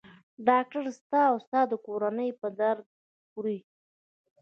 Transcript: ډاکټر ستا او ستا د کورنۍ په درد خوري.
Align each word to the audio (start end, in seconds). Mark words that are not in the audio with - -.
ډاکټر 0.47 0.83
ستا 0.99 1.21
او 1.31 1.37
ستا 1.45 1.61
د 1.71 1.73
کورنۍ 1.85 2.29
په 2.39 2.47
درد 2.59 2.85
خوري. 3.29 3.59